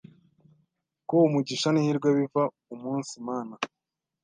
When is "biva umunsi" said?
2.17-3.13